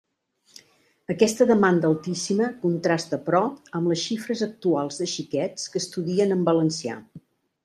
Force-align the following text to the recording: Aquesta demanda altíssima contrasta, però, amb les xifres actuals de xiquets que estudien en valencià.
Aquesta 1.13 1.45
demanda 1.51 1.85
altíssima 1.91 2.47
contrasta, 2.63 3.19
però, 3.27 3.43
amb 3.81 3.93
les 3.93 4.03
xifres 4.07 4.43
actuals 4.49 4.99
de 5.03 5.09
xiquets 5.13 5.69
que 5.75 5.83
estudien 5.87 6.39
en 6.39 6.43
valencià. 6.53 6.99